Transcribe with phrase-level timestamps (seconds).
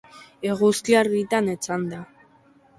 [0.51, 2.03] Eguzki-argitan etzanda.